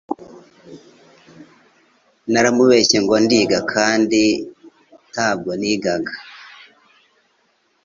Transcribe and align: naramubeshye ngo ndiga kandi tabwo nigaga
naramubeshye 2.31 2.97
ngo 3.03 3.15
ndiga 3.23 3.59
kandi 3.73 4.21
tabwo 5.13 5.51
nigaga 5.59 6.13